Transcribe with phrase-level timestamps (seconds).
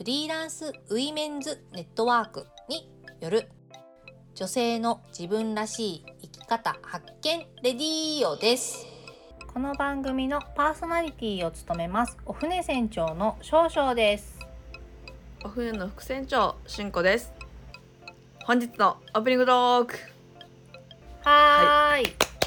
[0.00, 2.88] フリーランスウィメンズネットワークに
[3.20, 3.50] よる
[4.34, 8.86] 女性の自分らしい生き方発見レディーオです。
[9.52, 14.38] この番組のパーソナリティを務めますお船船長の少々です。
[15.44, 17.34] お船の副船長しんこです。
[18.46, 19.98] 本日のオープニングトーク。
[21.24, 22.04] はーい、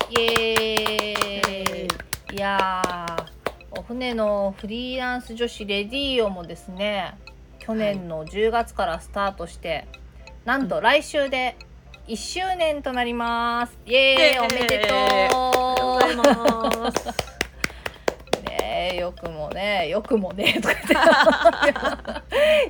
[0.10, 2.36] イエーイ。
[2.36, 7.16] いやーお船のフリーランス女子レディーオもですね
[7.66, 9.88] 去年の10月からスタートして、
[10.44, 11.56] なんと来週で
[12.10, 13.80] 1周年となります。
[13.86, 14.98] イエーイおめでとう。
[14.98, 17.08] ありがとうございます。
[18.42, 21.74] ねえよくもねよくもねとか言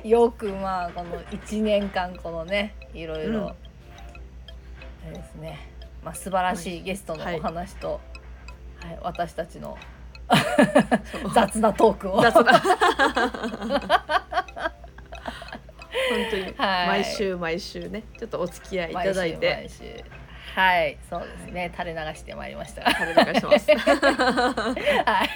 [0.00, 0.06] て。
[0.08, 3.46] よくまあこの1年間このねいろいろ、うん。
[3.48, 3.54] あ
[5.06, 5.58] れですね、
[6.04, 7.40] まあ、素晴らしいゲストのはい。
[7.40, 8.00] お話と、
[8.80, 9.76] はい私たちの
[11.34, 12.22] 雑なトークを、
[16.10, 16.42] 本当に。
[16.56, 16.88] はい。
[16.88, 18.02] 毎週毎週ね。
[18.18, 19.68] ちょっとお付き合いいただいて。
[20.54, 20.98] はい。
[21.08, 21.72] そうですね。
[21.76, 22.88] 垂れ流してまいりました。
[22.90, 23.70] 垂れ流します。
[25.04, 25.28] はい。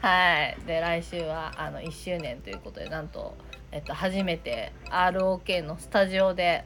[0.00, 0.56] はい。
[0.66, 3.34] で来週はあの1周年ということでなんと
[3.70, 6.64] えっと初めて ROK のスタジオで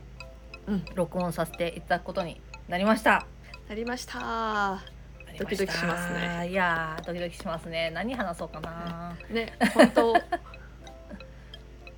[0.67, 0.84] うん。
[0.94, 3.27] 録音させていただくことになりました。
[3.69, 4.83] なりました。
[5.39, 6.48] ドキドキしますね。
[6.50, 7.91] いやードキドキしますね。
[7.91, 9.17] 何話そうかな。
[9.31, 9.53] ね。
[9.75, 10.14] 本当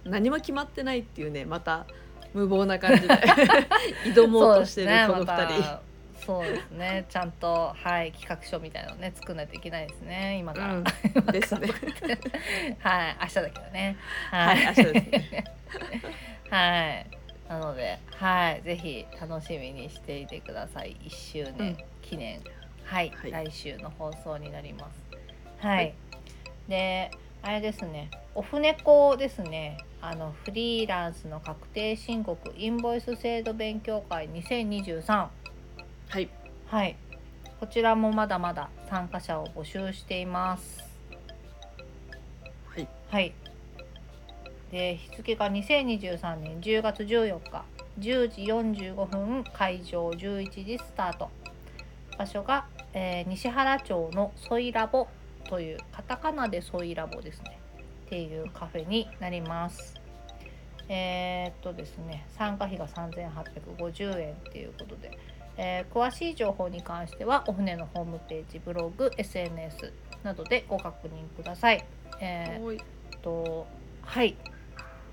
[0.09, 1.87] 何も決まってないっていうねまた
[2.35, 3.09] 無謀な感じで
[4.15, 5.81] 挑もうとしてるこの二人、また
[6.29, 7.07] そうですね。
[7.09, 10.37] ちゃんとはい企画書みたいなのね作らないといけないですね。
[10.39, 10.75] 今から。
[10.75, 10.85] うん
[11.33, 11.69] ですね
[12.81, 13.97] はい、明日だけどね。
[14.31, 14.93] はい明日です
[15.33, 15.45] ね
[16.51, 17.07] はい。
[17.49, 20.97] なので、はい、ぜひ楽しみにしていてください。
[21.03, 22.43] 1周うん年記念、
[22.85, 25.67] はい、はい来週の放送になります。
[25.67, 25.77] はい。
[25.77, 25.95] はい
[26.69, 29.79] で、あれですね、オフネコですね。
[30.01, 35.31] あのフリーランスの確定申告インボイス制度勉強会2023は
[36.21, 36.31] い。
[36.67, 36.97] はい。
[37.61, 40.79] こちらもまだまだ参加者を募集しています。
[42.69, 42.89] はい。
[43.11, 43.35] はい。
[44.71, 47.65] で日付が2023年10月14日
[47.99, 48.43] 10時
[48.83, 51.31] 45分会場11時スタート。
[52.17, 55.07] 場所が、えー西原町のソイラボ
[55.49, 57.59] というカタカナでソイラボですね
[58.09, 59.95] っていうカフェになります。
[60.89, 65.11] えーっとですね参加費が3850円っていうことで、
[65.59, 69.93] えー詳しい情報に関してはお船のホームページブログ SNS
[70.23, 71.85] などでご確認ください、
[72.21, 72.81] えーおい。
[73.21, 73.67] と
[74.01, 74.37] はい。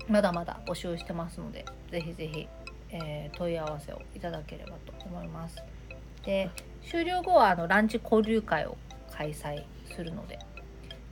[0.08, 2.48] まだまだ募集してますのでぜひぜひ、
[2.90, 5.56] えー問い合わせをいただければと思います。
[6.24, 6.48] で
[6.88, 8.78] 終了後はあのランチ交流会を
[9.12, 9.62] 開催
[9.94, 10.38] するので、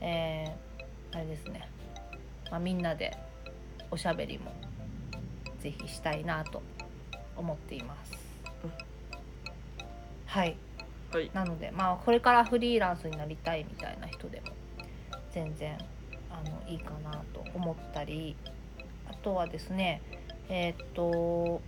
[0.01, 0.65] えー
[1.15, 1.69] あれですね、
[2.51, 3.15] まあ、みんなで
[3.91, 4.53] おしゃべりも
[5.59, 6.61] ぜひしたいなと
[7.35, 8.13] 思っています。
[8.63, 8.71] うん。
[10.25, 10.57] はい。
[11.11, 11.31] はい。
[11.33, 14.47] なのでまあこれからフリーランスになりたいみたいな人でも
[15.31, 15.77] 全然
[16.29, 18.35] あのいいかなと思ったり
[19.09, 20.01] あとはですね
[20.49, 21.61] えーっと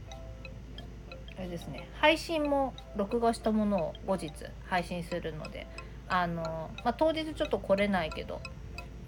[1.38, 4.32] あれですね配信も録画したものを後日
[4.66, 5.68] 配信するので
[6.10, 8.42] あの、まあ、当日ちょっと来れないけど、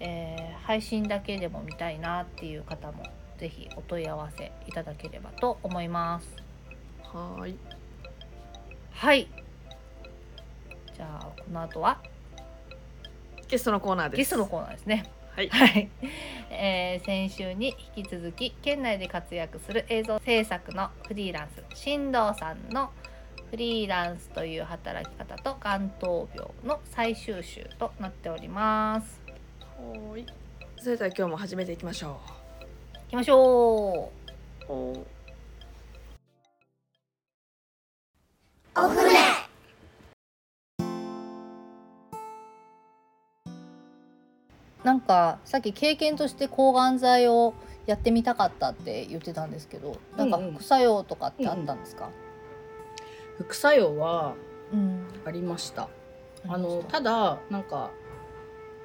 [0.00, 3.02] えー配信だけでも見たいなっていう方も
[3.38, 6.28] ぜひお問い合わせいただければと思います。
[7.02, 7.56] はーい
[8.92, 9.28] はい
[10.94, 12.00] じゃあこの後は？
[13.48, 15.10] ゲストのコーナーですゲストのコーナーですね。
[15.34, 15.90] はいはい、
[16.50, 22.90] えー先週に引き続き県内で活躍する映像制作のフリーランス新藤さんの
[23.50, 29.19] フリーランスという働き方と眼頭病の最終週となっております。
[29.80, 30.26] はーい
[30.78, 32.20] それでは今日も始めていきましょ
[33.04, 34.10] 行きましょ
[34.68, 34.72] う。
[34.72, 35.00] うおー
[44.84, 47.54] なんかさっき経験として抗がん剤を
[47.86, 52.10] やってみたかったって言ってたんですけど、なんかうんうん副作用とかってあったんですか？
[53.38, 54.34] 副作用は
[54.72, 55.06] うん。
[55.24, 55.82] ありました。
[55.82, 55.88] あ
[56.54, 57.90] ありましたのただなんか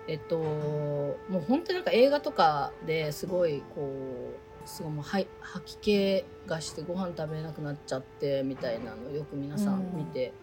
[0.08, 10.34] えっともう本当になんか映画とかですごいこうすごいもうはい吐き気がしてご飯食べれなくなっちゃってみたいなのをよく皆さん見て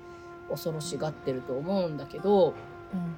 [0.49, 2.55] 恐ろしがってると思うんだけど、
[2.93, 3.17] うん。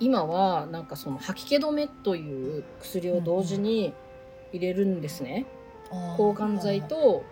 [0.00, 3.92] 今はなんかその吐き気止めという薬を同時に
[4.52, 5.46] 入れるんですね。
[6.16, 7.24] 抗がん剤と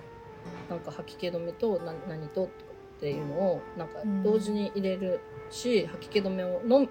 [0.68, 2.48] なんか吐き気止めとな何とっ
[2.98, 5.20] ていうのをなんか同時に入れる
[5.50, 6.88] し、吐き気止めを飲む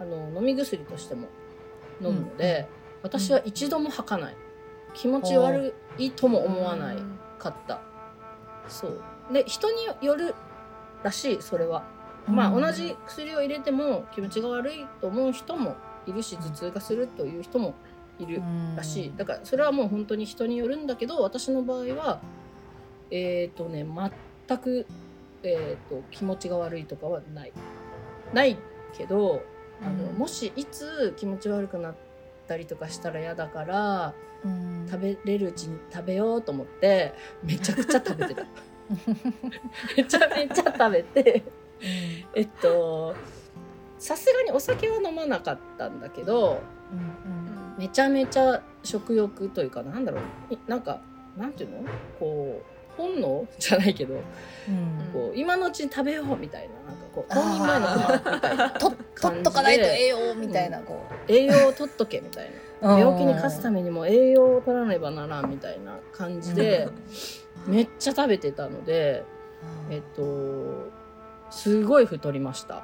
[0.00, 1.28] あの飲み薬としても
[2.00, 2.66] 飲むので、
[3.02, 4.36] 私は一度も吐かない。
[4.94, 6.96] 気持ち悪いとも思わない
[7.38, 7.80] かった。
[8.68, 9.00] そう。
[9.32, 10.34] で人による
[11.02, 11.84] らしいそれは。
[12.26, 15.76] まあ同じ薬を入れても気持ちが悪いと思う人も
[16.06, 17.74] いるし頭痛がするという人も
[18.18, 18.42] いる
[18.76, 19.12] らしい。
[19.16, 22.20] だからそれはもう本当に人によるんだけど私の場合は
[23.10, 23.84] えっ、とね
[24.46, 24.86] 全く、
[25.42, 27.52] えー、と気持ちが悪いとかはない。
[28.32, 28.56] ない
[28.96, 29.42] けど
[29.82, 30.16] あの、うん。
[30.16, 31.94] もしいつ気持ち悪くなっ
[32.46, 34.86] たりとかしたら嫌だからうん。
[34.90, 38.42] 食べれるうちに食べようと思って めちゃくちゃ食べてた。
[39.96, 41.44] めちゃめちゃ食べて
[42.34, 43.14] えっと
[43.98, 46.60] さすがにお酒は飲まなかったんだけど
[46.92, 47.74] うん。
[47.78, 50.54] めちゃめちゃ食欲というかなんだろう。
[50.54, 51.00] いなんか
[51.36, 51.88] なんていうの？
[52.18, 53.46] こう本能？
[53.58, 54.20] じゃないけどうん。
[55.12, 62.50] こう今のうちに食べようみたいななんかこう冬眠前の熊みたいなと取っとかないと栄養みたいなこ栄養を取っとけみたいな。
[62.96, 66.88] う病気に勝つためにも栄養を取らねばならんみたいな感じで
[67.66, 69.24] めっちゃ食べてたので
[69.90, 70.90] えっと
[71.50, 72.82] すごい太りました。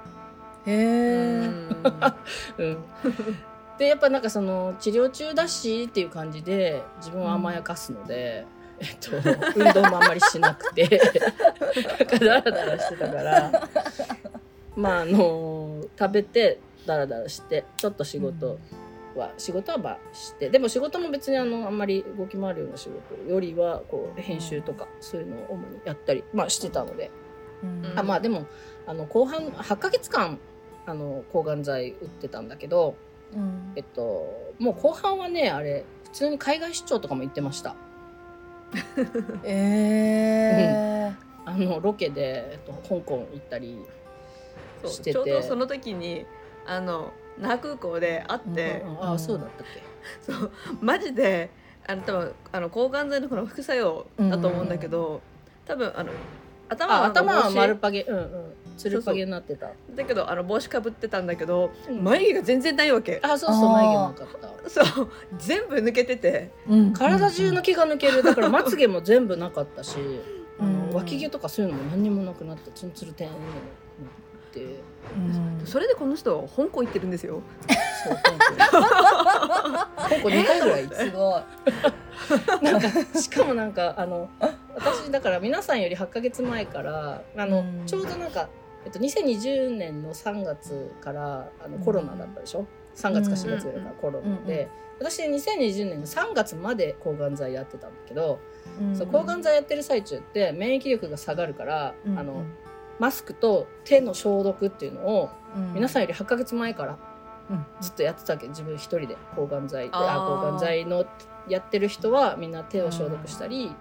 [0.66, 1.50] へえ
[2.58, 2.78] うん、
[3.78, 8.46] でやっぱなんかその治療中だしっていう感じで自分を甘やかすので、
[8.80, 9.10] えっと、
[9.56, 11.00] 運動もあんまりしなくて。
[12.20, 13.68] ダラダラしてたから。
[14.76, 18.58] まああの食べてダラダラしてちょっと仕事
[19.14, 20.50] は、仕事はまあして。
[20.50, 27.10] でも仕事も別にあのあんまり動き回るような仕事よりはこう編集とかそういうのを主にやったり、まあ、してたので。
[27.96, 28.46] あまあでも
[28.86, 30.38] あの後半8ヶ月間
[30.84, 32.96] あの抗がん剤打ってたんだけど、
[33.34, 33.72] うん。
[33.76, 37.74] えっと、もう後半はねあれ普通に海外出張とかも行ってました
[39.44, 41.12] え
[41.44, 43.78] あのロケで、えっと、香港行ったり
[44.84, 45.12] してて。
[45.12, 46.26] ちょうどその時に
[46.66, 49.66] あの那覇空港で会って、うんああそうだったっ
[50.24, 50.32] け？
[50.32, 50.50] そう。
[50.80, 51.50] マジで
[51.86, 55.20] あの多分あの抗がん剤のこの副作用だと思うんだけど、
[55.66, 56.10] 多分あの
[56.68, 58.02] 頭頭は丸っぱげ。
[58.02, 59.70] うんうんつるっぱげになってた。
[59.94, 62.04] だけどあの帽子かぶってたんだけど、うん。
[62.04, 63.20] 眉毛が全然ないわけ。
[63.22, 64.28] あそうそう眉毛もなかっ
[64.64, 64.70] た。
[64.70, 65.08] そう。
[65.38, 66.92] 全部抜けててうん。
[66.92, 68.22] 体中の毛が抜ける。
[68.22, 69.96] だから まつげも全部なかったし
[70.60, 70.90] あうん。
[70.90, 73.42] の脇毛とかそういうのも何にもなくなってツンツルテンになっ
[74.52, 74.60] て。
[75.60, 75.66] うん。
[75.66, 77.42] それでこの人香港行ってるんですよ。
[78.04, 78.86] そう香港。
[80.08, 80.28] 香港。
[80.28, 82.62] 2回ぐらい行ってすごい。
[82.64, 82.88] なんか
[83.20, 84.28] しかもなんかあの
[84.74, 87.86] 私だから皆さんより8ヶ月前からあの、うん。
[87.86, 88.48] ちょうどなんか、
[88.86, 94.68] えっと、2020年の3月からあのコロナだったでしょ？3月か4月ぐらいからコロナで、
[94.98, 98.38] 私2020年の3月まで抗がん剤やってたんだけど、
[98.94, 102.44] そう抗がん剤やってる最中って免疫力が下がるから、あの
[102.98, 105.30] マスクと手の消毒っていうのを
[105.74, 106.98] 皆さんより8ヶ月前から
[107.50, 107.66] うん。
[107.80, 108.48] ずっとやってたわけ。
[108.48, 109.16] 自分一人で。
[109.36, 111.04] 抗がん剤あ抗がん剤の
[111.48, 113.74] やってる人はみんな手を消毒したり、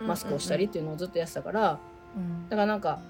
[0.00, 1.60] マスクをしたりっていうのをずっとやってたから、
[2.48, 3.00] だからなんか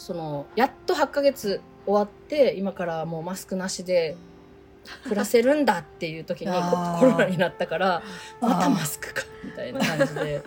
[0.00, 4.16] そのやっと8ヶ月終わって今からもうマスクなしで
[5.04, 6.46] 暮らせるんだっていう時に
[6.98, 8.02] コロナになったから
[8.40, 10.42] またマスクかみたいな感じで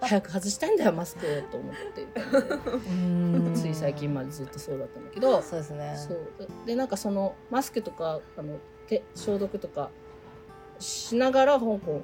[0.00, 1.74] 早く外したいんだよマスクをと思っ
[3.54, 5.94] てつい最近までずっとそうだったんだけどそうですね。
[5.96, 6.66] そう。
[6.66, 8.58] でなんかそのマスクとかあの
[8.88, 9.90] 手消毒とか
[10.80, 12.02] しながら香港。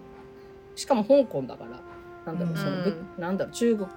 [0.77, 1.81] しかも香港だから
[2.27, 2.85] なんだろうその、うん。
[2.85, 3.89] ぶなんだろう中国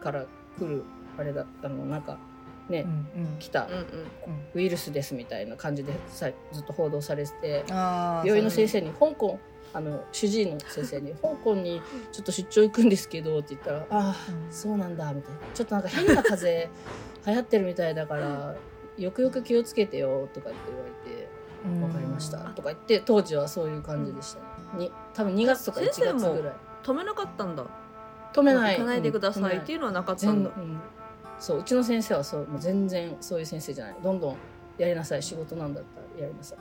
[0.00, 0.24] から
[0.58, 0.82] 来る
[1.18, 2.18] あれだったのなんか
[2.68, 2.84] ね、
[3.14, 3.38] うんうん。
[3.38, 3.66] 来た。
[3.66, 3.86] うんうん。
[4.54, 9.38] ウイルスですみたいな感じでさずっと報道されてて病院の先生に香港
[9.72, 11.82] あの主治医の先生に「香港に
[12.12, 14.52] ちょっと出張行くんですけど」って言ったら「ああうん。
[14.52, 16.70] そうなんだ」みたいな「ちょっとなんか変な風邪
[17.26, 18.56] 流行ってるみたいだから
[18.96, 21.28] よくよく気をつけてよ」とかって言われて
[21.64, 21.82] 「うん。
[21.82, 24.44] わかりました」とか言って当時はそういう感じでしたね。
[24.76, 26.54] に多分2月とか1月ぐらい。
[26.82, 27.66] 止めなかったんだ。
[28.32, 28.76] 止めない。
[28.76, 30.80] 行かないでくださいうんっていうのはなかった全んだうん、
[31.38, 33.96] そううちの先生はそうもう全然そういう先生じゃない。
[34.02, 34.36] どんどん
[34.78, 35.22] やりなさい。
[35.22, 36.58] 仕事なんだったらやりなさい。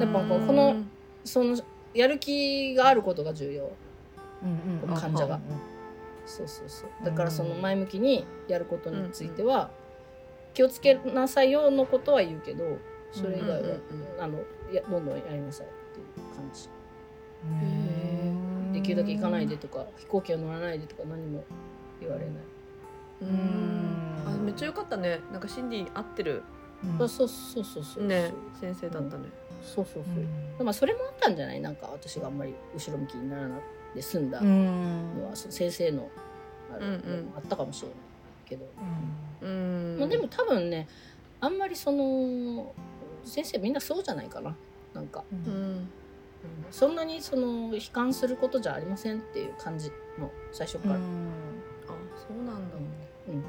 [0.00, 0.76] やっぱこうこの
[1.24, 1.56] その
[1.92, 3.70] やる気があることが重要。
[4.42, 4.78] うんうん。
[4.80, 5.36] この患者が。
[5.36, 5.42] うん
[6.26, 6.88] そうそうそう。
[7.04, 9.70] だからその前向きにやることについては
[10.54, 12.78] 気をつけなさいよのことは言うけど
[13.12, 13.78] それ以外は、うんうんうん
[14.20, 14.38] あの
[14.72, 16.68] いやどんどんやりなさいっていう感じ。
[17.44, 21.44] うんできるだけ行かないでとか飛行機は乗らないでとか何も
[22.00, 22.34] 言われない、
[23.24, 23.34] ううん。
[23.36, 25.20] んあめっちゃ良かったね。
[25.32, 26.42] なんかシンディ合ってる。
[26.84, 26.98] うん。
[26.98, 28.04] そうそうそうそうそう。
[28.06, 29.28] ね先生だったね。
[29.62, 30.14] そうそうそう、
[30.60, 30.66] うん。
[30.66, 31.60] まあそれもあったんじゃない？
[31.60, 33.56] なんか私があんまり後ろ向きにならな
[33.94, 36.08] で済んだうのんは、先生の
[36.74, 37.32] あれうんうん。
[37.36, 37.96] あったかもしれない
[38.44, 38.66] けど、
[39.42, 39.96] うん。
[39.98, 40.86] まあ、でも多分ね
[41.40, 42.74] あんまりその
[43.24, 44.54] 先生みんなそうじゃないかな。
[44.92, 45.76] なんか、ううん。
[45.76, 45.88] ん
[46.70, 52.76] そんなにその悲観することじゃありませんっていう感じもう最初から、あそうなんだ
[53.28, 53.44] うん。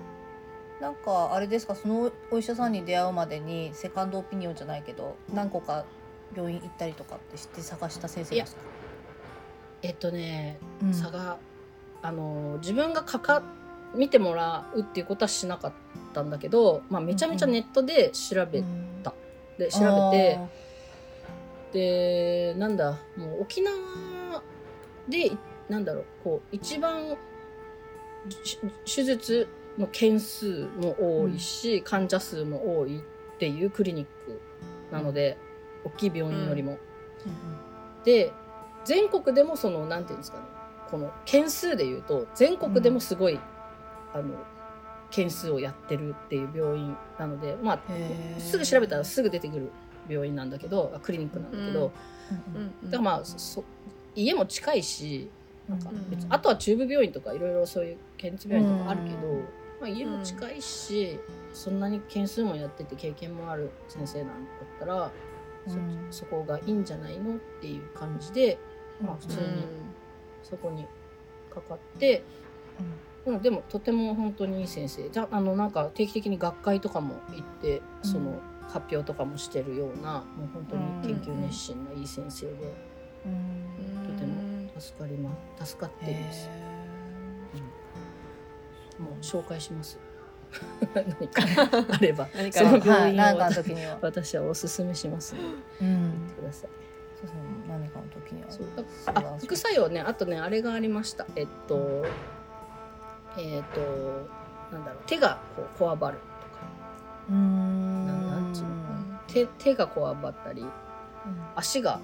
[0.81, 1.75] なんかあれですか？
[1.75, 5.85] そのお医者さんに出会うまでにセカンドオピニオンじゃないけど何個か
[6.35, 8.61] 病院行ったりとかってして探した先生ですか？
[9.81, 10.93] えっとねうん。
[10.93, 11.37] 差が
[12.01, 13.43] あの自分がかか
[13.95, 15.73] 見てもらうっていうことはしなかっ
[16.13, 19.03] たんだけど、まあ、めちゃめちゃネットで調べ、うん。
[19.57, 19.79] で調
[20.11, 20.39] べて
[22.51, 23.73] でなんだもう沖縄
[25.07, 25.31] で
[25.69, 27.15] なんだろうこう一番
[28.43, 33.01] し手術の件数も多いし、患者数も多いっ
[33.37, 34.41] ていうクリニック
[34.91, 35.37] なので、
[35.83, 36.77] 大きい病院よりも。
[38.03, 38.31] で
[38.83, 40.43] 全国でもそのなんていうんですかね
[40.91, 43.39] この件数で言うと全国でもすごい、
[44.13, 44.35] あの
[45.09, 47.79] 件数をやってるっていう病院なのでまあ
[48.39, 49.71] すぐ調べたらすぐ出てくる
[50.07, 51.91] 病院なんだけどあクリニックなんだけど、
[52.55, 52.91] うん。
[52.91, 53.63] だからまあそ
[54.15, 55.29] 家も近いし
[55.67, 56.09] なんかうん。
[56.09, 59.45] 別にあとは中部病院とかいろいろそういう県立病院とかあるけど、うん
[59.79, 61.19] まあ、家も近いし、
[61.53, 65.11] そんなに件数もやってて経験もある先生なんだったら、
[65.67, 66.07] そうん。
[66.11, 68.57] そこがいいんじゃないのっていう感じで、
[69.01, 69.63] まあ、普通にうん。
[70.43, 70.85] そこに
[71.53, 72.23] かかって、
[73.25, 75.09] うん、でもとても本当にいい先生。
[75.09, 80.75] じゃあのなんか定期的に学会とかも行ってその発表とかもしてるような、もう本当
[81.09, 82.51] に研究熱心ないい先生で、
[83.25, 84.15] うん。
[84.15, 86.74] とても助かります助かっています。
[88.99, 89.99] もう紹介します。
[90.93, 91.43] 何か
[91.91, 92.27] あれば。
[92.35, 93.97] 何かそのはい病院をの時には。
[94.01, 95.35] 私はおすすめします。
[95.35, 95.47] ので
[95.81, 96.11] うん。
[96.11, 96.69] 言ってください。
[97.19, 99.37] そうそう何かの時には。
[99.39, 101.25] 副作用ねあとねあれがありました。
[101.35, 102.05] えっと
[103.37, 103.81] えっと
[104.71, 105.03] なんだろう。
[105.05, 106.23] 手がこうこわばると
[106.57, 106.61] か。
[107.29, 108.07] うーん。
[108.07, 108.69] なんなんつうの
[109.27, 110.65] 手手がこわばったり
[111.55, 111.99] 足が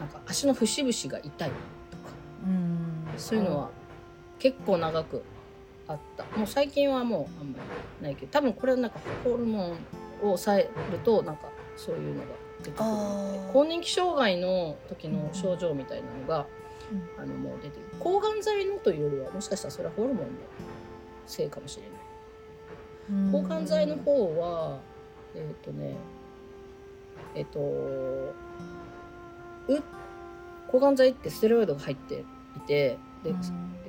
[0.00, 2.10] なんか足の節々が痛いとか。
[2.46, 3.04] うん。
[3.16, 3.70] そういうのは
[4.38, 5.22] 結構長く
[5.88, 6.24] あった。
[6.36, 7.58] もう最近はもうあんま
[8.00, 9.76] りないけど多分これはなんかホルモンを
[10.22, 12.26] 抑えるとなんかそういうのが
[12.58, 12.84] 出てくる
[13.52, 16.46] 更年期障害の時の症状みたいなのが、
[17.18, 17.86] あのもう出てる。
[18.00, 20.24] 抗がん剤のというよりはもしかしたらそれはホルモンの
[21.26, 21.88] せいかもしれな
[23.28, 23.32] い。
[23.32, 24.78] 抗がん剤の方は
[25.34, 25.94] えっ、とね
[27.34, 28.34] えっ、とう
[30.68, 32.24] 抗がん剤ってステロイドが入って
[32.56, 32.98] いて
[33.32, 33.34] で、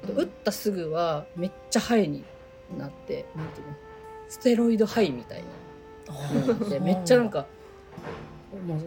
[0.04, 2.24] えっと、打ったすぐはめっちゃハイに
[2.78, 3.74] なってなんていうの？
[4.30, 5.46] ステロイドハイみたいな。
[6.54, 7.46] のでめっちゃなんか
[8.66, 8.80] も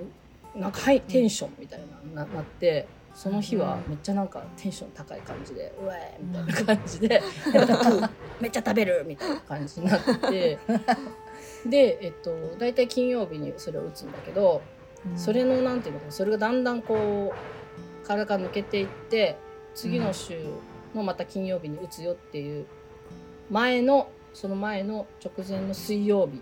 [0.55, 1.81] うなんかハイテンションみたい
[2.15, 7.21] なななってその日はめっちゃなんかテンション高い感じで「うえー!」みたいな感じで
[7.55, 9.05] 「また食うめっちゃ食べる!
[9.07, 10.59] 」みたいな感じになって
[11.67, 14.63] でえっと大体金曜日にそれを打つんだけど
[15.17, 19.37] それのなんていうのかなそれがだんだんこう体から抜けていって
[19.75, 20.45] 次の週
[20.95, 22.67] のまた金曜日に打つよっていう
[23.51, 26.41] 前のその前の直前の水曜日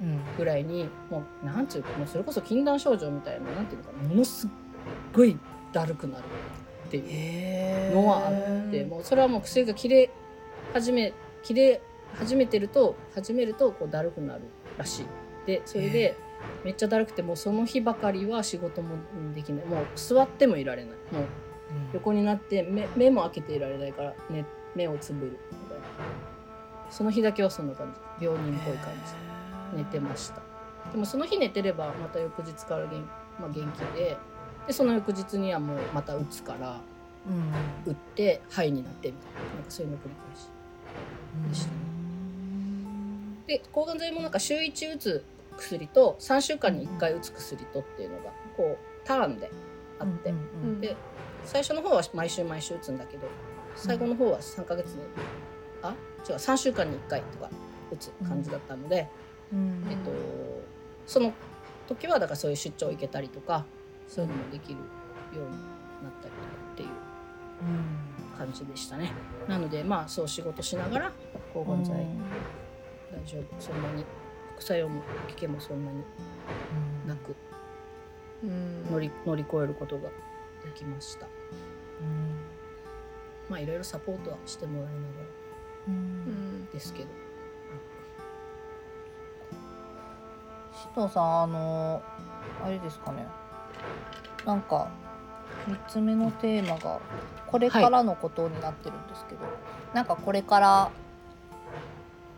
[0.00, 4.50] うんぐらいにもうなんていうかもうそれこそ禁断症状みたいななんていうのかなものすっ
[5.12, 5.36] ごい
[5.72, 6.24] だるくなる
[6.86, 8.30] っていうのはあ
[8.68, 10.10] ってもうそれはもう薬が切れ
[10.72, 11.80] 始め切れ
[12.14, 14.42] 始めてると始めるとこうだるくなる
[14.76, 15.06] らしい。
[15.46, 16.16] でそれで
[16.64, 18.96] めっちゃだるくてもうその日ばかりは仕事も
[19.34, 19.66] できない。
[19.66, 20.92] もう座ってもいられない。
[21.12, 21.24] もう
[21.92, 24.44] 横になって目目も開けていられないから、ね、
[24.74, 25.84] 目をつぶるみたいな。
[26.90, 28.24] その日だけはそんな感じ。
[28.24, 28.92] 病人っぽい感
[29.72, 29.76] じ。
[29.76, 30.40] 寝てました。
[30.92, 33.00] でもその日寝てればまた翌日から元,、
[33.38, 34.16] まあ、元気で
[34.66, 36.80] でその翌日にはもうまた打つから
[37.26, 37.92] うん。
[37.92, 39.54] 打って肺になってみたいな。
[39.54, 40.48] なんかそういうのを繰り返し。
[41.48, 41.72] でした。
[43.46, 45.24] で抗がん剤もなんか週1打つ
[45.56, 49.50] 薬と3週間に1回打つ薬とっていうのがこうターンで
[49.98, 50.80] あって、うん。
[50.80, 50.96] で
[51.48, 53.26] 最初の方は毎週毎週打つんだけど
[53.74, 55.00] 最後の方は3ヶ月に
[55.82, 55.94] あ
[56.28, 57.48] 違う3週間に1回とか
[57.90, 59.08] 打つ感じだったので、
[59.50, 59.86] うん。
[59.90, 60.10] えっと、
[61.06, 61.32] その
[61.86, 63.64] 時はだからそういう出張行けたりとか
[64.06, 64.82] そういうのもできるよ
[65.36, 66.88] うになったりとかっていう
[68.36, 69.12] 感じでしたね。
[69.48, 71.12] なのでまあそう仕事しながら
[71.54, 74.04] 抗がん剤大丈夫そんなに
[74.56, 76.02] 副作用も効けもそんなに
[77.06, 77.34] なく
[78.44, 78.90] うん。
[78.90, 80.10] 乗り乗り越えることが
[80.64, 81.26] できました。
[83.48, 85.24] まあいろいろサポートはしてもらいながら
[85.88, 85.94] うん。
[85.94, 87.08] うんですけど。
[90.94, 92.02] 首藤さんあの
[92.64, 93.26] あれですかね。
[94.44, 94.90] なんか
[95.68, 97.00] 3つ目のテーマが
[97.46, 99.40] これからのことになってるんですけど、
[99.94, 100.90] なんかこれから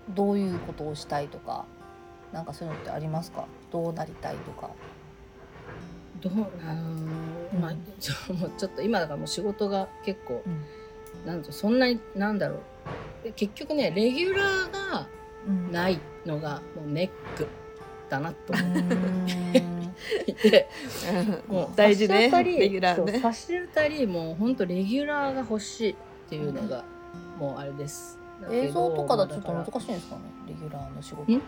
[0.08, 1.66] どういうことをしたいとか
[2.32, 3.46] なんかそういうのってありますか？
[3.70, 4.70] どうなりたいとか。
[6.20, 10.64] どうあのーまあちょもうちょっと今だからもう仕事が結構うん。
[11.26, 12.56] なんとそんなになんだろ
[13.24, 13.32] う。
[13.32, 15.08] 結局ねレギュラーが
[15.48, 15.72] うん。
[15.72, 17.48] ないのがもうネック
[18.08, 18.52] だなと。
[18.52, 20.68] う思って
[21.48, 23.12] もう大事ねレギュラーね。
[23.12, 25.96] そう差し当たりもう本当レギュラーが欲しいっ
[26.28, 26.84] ていうのが
[27.38, 28.18] もうあれです。
[28.50, 31.30] 映像とかだとちょっと難しいんですかねレギュラーの仕事。
[31.30, 31.42] ん？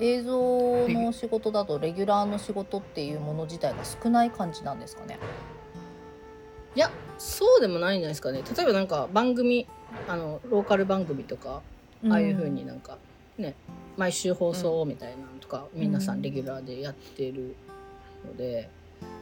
[0.00, 5.18] 映像の仕事だとレギュラーの仕事っていうもの自体が少ない感じなんですかね。
[6.74, 8.42] いやそうでもないんじゃないですかね。
[8.56, 9.66] 例えばなんか番組
[10.08, 11.62] あのローカル番組とか
[12.08, 12.98] ああいう風になんか
[13.38, 13.54] ね
[13.96, 17.54] 毎週放送みたいなのとか、皆さんレギュラーでやってる
[18.26, 18.68] ので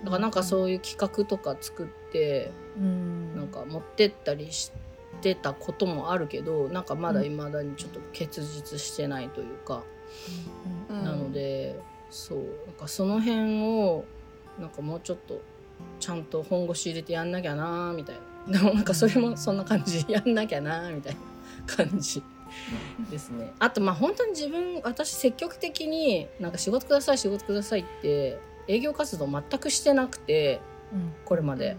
[0.04, 3.36] だからなんかそういう企画とか作ってうん。
[3.36, 4.72] なんか持ってったりし
[5.20, 10.01] てたこともあるけどなんかまだ未だにちょっと結実してないというか、うん
[10.88, 12.46] なのでそうなん
[12.78, 14.04] かその辺を
[14.60, 15.40] なんかもうちょっと
[15.98, 18.16] ちゃんと本腰入れてやんなきゃなみたい
[18.46, 18.58] な。
[18.58, 21.20] で もなんかそれもそんな感じやんなきゃなみたいな
[21.86, 22.22] 感じ
[23.10, 23.52] ですね。
[23.58, 28.38] あとまあ本当に自分私積極的になんか仕事ください仕事くださいって
[28.68, 30.60] 営業活動全くしてなくて
[30.92, 31.12] うん。
[31.24, 31.76] これまで。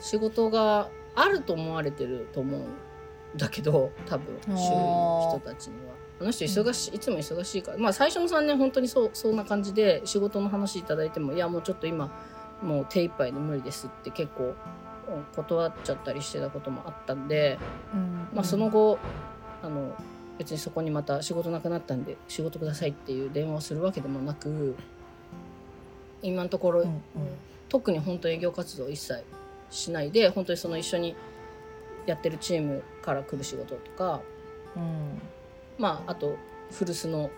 [0.00, 2.60] 仕事があると思われてると思う。
[2.60, 2.64] ん
[3.38, 5.94] だけど多分周囲の人たちには。
[6.20, 7.78] あの人忙しい、いつも忙しいから。
[7.78, 12.10] まあ最初の3年本当にそうそんな感じで仕事の話いただいてもいやもうちょっと今
[12.60, 17.58] もう手一杯で無理ですって結構うん断っちゃったりしてたこともあったんで、
[17.94, 18.28] うん。
[18.34, 18.98] まあ、その後
[19.62, 19.94] あの
[20.38, 24.74] 別にそこにまた仕事なくなったんで仕事くださいっていう電話をするわけでもなく
[26.22, 27.02] 今のところ、うんうん。
[27.68, 29.22] 特に本当営業活動を一切
[29.70, 31.14] しないで本当にその一緒に
[32.08, 34.22] やってるチームから来る仕事とか
[34.76, 35.20] うん。
[35.78, 36.36] まああと
[36.72, 37.30] 古巣の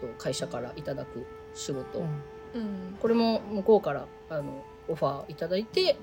[0.00, 2.60] えっと会社からいただく仕事、うん。
[2.60, 2.96] うん。
[3.00, 5.96] これも向こうからあのオファーいただいて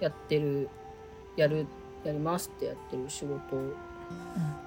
[0.00, 0.68] やってる
[1.36, 1.66] やる
[2.04, 3.40] やりますってやってる仕事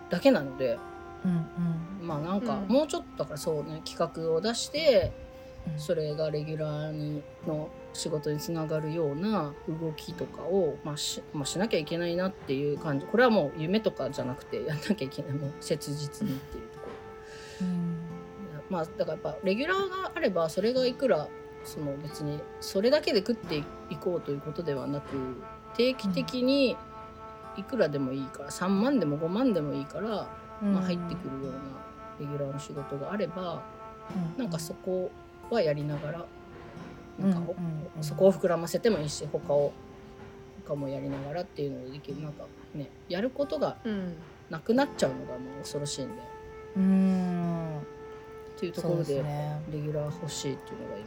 [0.10, 0.78] だけなので
[1.24, 2.08] うん。
[2.08, 2.68] まあなんかうん。
[2.68, 5.14] もうちょっとだからそうね企画を出して
[5.72, 5.80] うん。
[5.80, 13.06] それがレギュラーにの仕事につながるような動きとかを、まあしまあ、しなきゃいけないなっていう感じ。
[13.06, 16.88] これはもう夢とかじゃなくてやんなきゃいけないもう切実にっていうとこ
[17.62, 17.98] うん。
[18.56, 21.28] ろまあだからやっぱレギュラーがあればそれがいくら
[21.64, 23.58] その別にそれだけで食って
[23.90, 25.08] いこうということではなく
[25.76, 26.78] 定期的に
[27.58, 30.30] いくらでもいいから3万でも5万でもいいから、
[30.62, 30.74] うん。
[30.74, 31.60] まあ、入ってくるような
[32.20, 33.64] レギュラーの仕事があれば
[34.38, 35.12] うなんかそこ
[35.50, 36.26] はやりながら
[37.20, 39.74] なんかほ、うんそこを膨らませてもいいし他を
[40.66, 42.22] 他もやりながらっていうのでできる。
[42.22, 44.16] なんかねやることがうん。
[44.50, 46.14] なくなっちゃうのがもう恐ろしいんで。
[46.14, 46.16] っ
[46.78, 47.82] うん。
[48.58, 49.24] ていうところで
[49.72, 51.06] レギュラー欲しいっていうのが今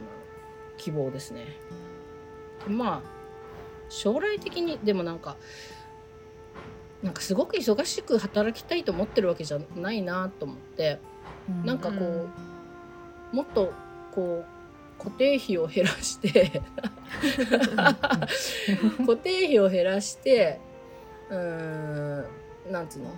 [0.77, 1.45] 希望ですね。
[2.67, 3.09] まあ
[3.89, 5.35] 将来的にでもなんか
[7.03, 10.99] なんかすごく忙しく働きたいと思ってるわけじゃないなと思って
[11.65, 12.27] なんかこ
[13.33, 13.73] う、もっと
[14.13, 14.52] こう
[15.03, 16.61] 固定費を減らして
[18.99, 20.59] 固定費を減らして
[21.29, 22.25] うー
[22.69, 23.09] んなんつうの？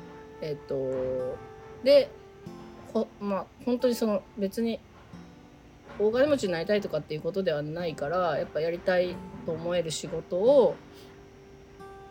[0.42, 1.38] えっ、と
[1.84, 2.10] で
[2.94, 4.80] ほまあ本当にその別に
[6.00, 10.76] 大金持ちになりたいとかっていうことではないからやっぱやりたいと思える仕事を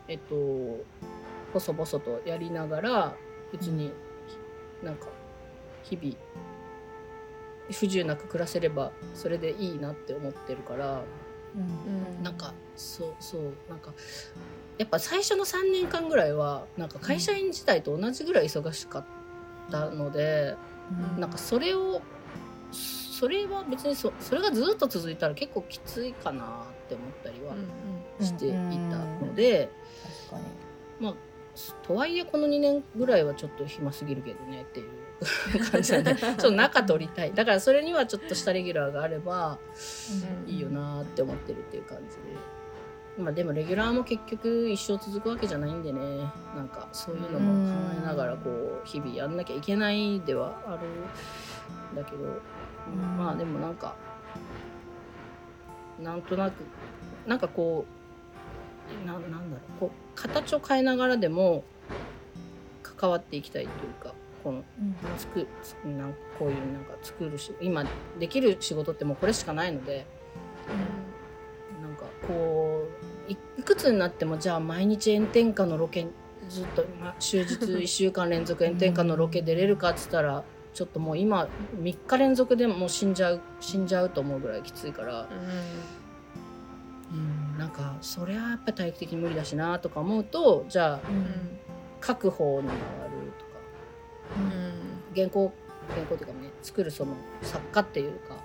[0.09, 0.35] えっと
[1.53, 3.15] 細々とやりながら
[3.53, 3.93] 別に
[4.83, 5.07] なんか
[5.83, 6.15] 日々
[7.71, 11.03] 不自由なく暮らせればそれでいいなって思ってるから。
[11.57, 12.23] うん。
[12.23, 13.93] なんかそうそうなんか
[14.77, 19.05] やっぱ最初の3年間ぐらいはなんか会社員時代と同じぐらい忙しかっ
[19.71, 20.57] たので、
[21.15, 21.21] うん。
[21.21, 22.03] なんかそれを
[22.73, 27.55] それは別にそそれがずっと続いたら結構きついかなって思ったりは
[28.21, 28.57] していた
[29.25, 29.71] ので、
[30.29, 30.49] 確か
[31.01, 31.07] に。
[31.07, 31.15] まあ
[31.83, 37.33] とはいえこの2年ぐらいはちょっと暇すぎるけどねっていう感じなんでちょっと中取りたい。
[37.33, 39.59] だからそれにはちょっとしたレギュラーがあれば
[40.47, 42.23] いいよなーって思ってるっていう感じで。
[43.17, 46.01] まあでもレギュラーも結局一生続くわけじゃないんでね。
[46.57, 50.89] なんかそういうのも考えながらこう日々やんなきゃいけないではある
[51.93, 52.25] んだけど。
[52.25, 52.27] う
[52.91, 53.17] ん。
[53.17, 53.95] まあでもなんか
[56.03, 56.65] なんとなく
[57.27, 58.04] なんかこう
[59.07, 59.41] ななんだろ
[59.77, 59.81] う。
[59.81, 61.65] こう形を変えながらでも
[62.83, 64.63] 関わっていきたいというかこの
[65.19, 67.85] 作つなんこういうなんか作るし今
[68.19, 70.07] できる仕事ってもうこれしかないので、
[71.83, 72.87] なんかこ
[73.29, 76.07] ういいくつになってもじゃあ毎日炎天下のロケ
[76.49, 80.45] ずっと、まあ、終日 1週間連続炎天下のロケ出れるかっつったら
[80.75, 81.49] ちょっともう今
[81.81, 85.27] 3日連続でもう死んじゃう死んじゃうと思うぐらいきついから、う
[87.77, 91.01] かそりゃやっぱ体力的に無理だしなとか思うとじゃあ
[92.05, 93.51] 書く方に回るとか。
[95.15, 95.53] 原稿
[95.89, 98.37] 原稿というかね作るその作家っていうか、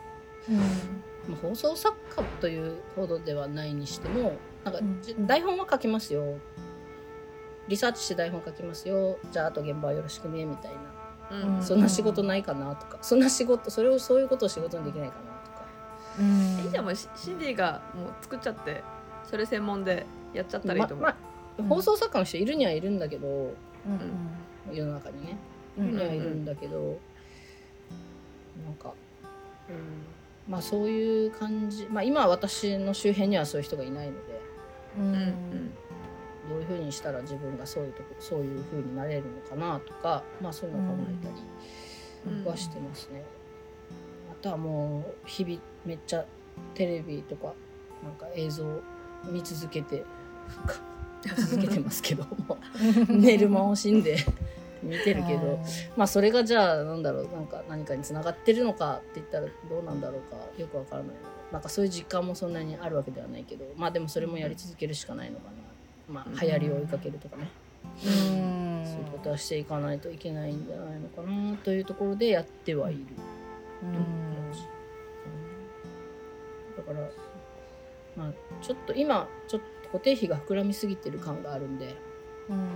[1.28, 5.02] まあ、放送作家というほどではないにしてもなんか、うん。
[5.02, 6.38] じ台本は書きますよ。
[7.68, 9.18] リサーチして台本書きますよ。
[9.32, 10.72] じゃああと現場はよろしくねみたい
[11.32, 11.64] な、うん。
[11.64, 12.98] そんな仕事ないかなとか。
[13.02, 15.66] そんな仕事それをそういうことを仕事にできないかなとか。
[16.20, 16.66] うん。
[16.68, 18.84] えじゃあもうシシンディがもう作っちゃって
[19.30, 21.16] それ専門でやっちゃったらいいと思う、ま
[21.58, 25.38] ま放送作家の人いるにはいるんだけどうん世の中にね。
[25.78, 27.00] うんいるにはいるんだけど、
[28.66, 28.94] なんか、
[29.70, 34.42] うん、まあそういう感じまあ今は私の周辺にはそういう人がいないので
[34.98, 35.14] ううん。
[35.14, 35.72] ん
[36.50, 41.30] どういうふうにしたら自分がそういうとこそういうふうになれるのかなとかまあそういうのを考えた
[42.32, 43.24] うんりはしてますね。
[44.32, 46.26] あとはもう日々めっちゃ
[46.74, 47.54] テレビとか
[48.04, 48.66] なんか映像
[49.26, 50.04] 見続けて。
[51.38, 52.58] 続けてますけども。
[53.10, 54.18] う 寝る間を惜しんで。
[54.82, 55.60] 見てるけど。
[55.98, 57.28] まあそれがじゃあなんだろう。
[57.28, 61.12] なんか何かにつながってるのかって言ったらどうなんだろうかよくわからない。
[61.52, 63.66] ななんかそういう実感もそんなにあるわけではないけど。
[63.76, 65.50] まあでもそれもやり続けるしかないのか
[66.08, 67.50] な、まあ、流行りを追いかけるとかね、
[68.06, 68.86] うん。
[68.86, 73.00] そういうことはしていかないといけないんじゃないのかなというところでやってはいる、
[76.78, 77.10] だから
[78.20, 81.96] まあちょっと今ちょっと固定費が膨らみすぎてる感があるんで
[82.50, 82.68] うん。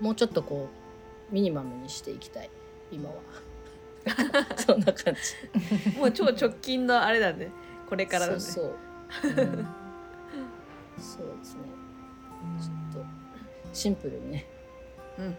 [0.00, 0.68] もうちょっとこ
[1.30, 2.50] うミニマムにしていきたい。
[2.90, 3.16] 今は。
[4.56, 5.98] そんな感じ。
[5.98, 7.50] もう超直近のあれだね。
[7.88, 8.40] これからだね。
[8.40, 8.74] そう
[9.22, 9.66] そう、うん。
[10.98, 11.62] そうですね。
[12.92, 13.06] ちょっと
[13.72, 14.46] シンプルにね、
[15.18, 15.36] うん。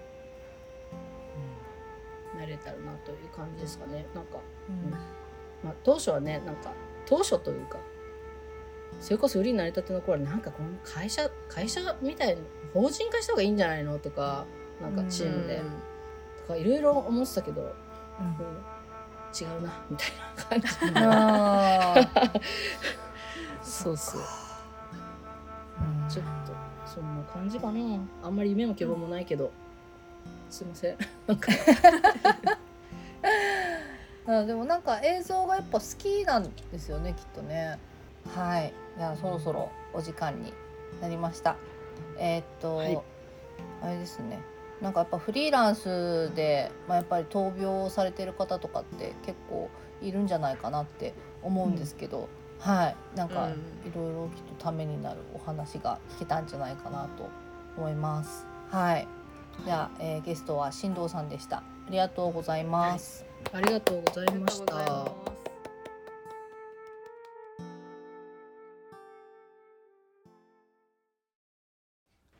[2.40, 4.06] なれたらなという感じですかね。
[4.13, 4.92] なんか、うん。
[5.63, 6.72] まあ、当初はねなんか
[7.06, 7.80] 当初というか
[9.00, 12.42] それこそ売りになりたての頃はなんかこの会社会社みたいな
[12.74, 14.46] 法人化した方がいいんじゃないのとか
[14.82, 15.62] なんかチームで、
[16.46, 17.68] とかいろいろ思ってたけど、うん。
[19.40, 20.06] 違うなみた
[20.56, 22.40] いな感じ。
[23.70, 24.22] そうそう
[25.82, 26.54] うんちょっと
[26.90, 28.00] そんな感じかな。
[28.24, 29.52] あんまり夢も希望もないけど、
[30.50, 30.98] すいません。
[31.28, 31.52] なんか。
[34.28, 37.80] あでもなんか映像がやっぱ好きなんですよねきっとね
[38.36, 38.74] はい。
[38.98, 40.54] じゃあそろそろお時間に
[41.02, 41.58] なりました。
[42.18, 43.00] えーっと、はい。
[43.82, 44.40] あれですね。
[44.82, 49.70] なんかやっぱフリーランスで、まあ、やっぱり闘病されてる方とかって結構
[50.02, 52.96] いるんじゃないかなって思うんですけど、はい。
[53.16, 53.52] なんかうん。
[53.52, 53.56] い
[53.96, 57.30] ろいろきっとためになるお話が聞けたんじゃないかなと
[57.78, 58.46] 思います。
[58.70, 59.08] はい。
[59.66, 61.63] じゃあ、えーゲストは新藤さんでした。
[61.88, 65.37] ありがとうございます、ありがとうございありがとうました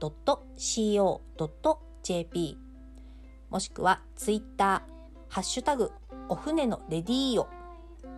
[0.00, 0.18] .co.jp
[3.50, 4.92] もしくはツイッター
[5.28, 5.92] ハッシュタグ
[6.28, 7.48] お船のレディーオ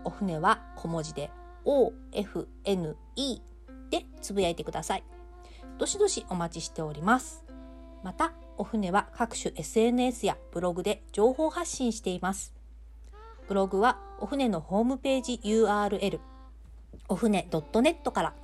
[0.04, 1.30] お船は小文字で
[1.64, 2.96] OFNE
[3.90, 5.04] でつぶやいてください。
[5.78, 7.44] どしどしお待ちしております。
[8.02, 12.54] また、お船は各種 SNS やブログで情報発信しています。
[13.46, 16.20] ブログはお船のホームページ URL
[17.08, 18.34] お船 .net から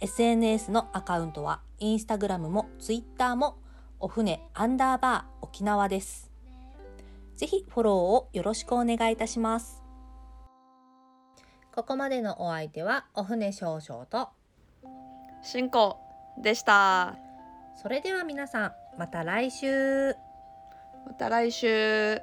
[0.00, 3.58] SNS のアカウントはインスタグラムもツイッターも
[4.00, 6.30] お船アンダーバー沖縄です。
[7.36, 9.82] ぜひフォローをよろしくお願いいたします。
[11.74, 14.30] ここまでのお相手はお船少々と、
[15.42, 15.98] 進行
[16.42, 17.16] でした
[17.80, 20.14] それでは皆さんまた来週。
[21.06, 22.20] また来週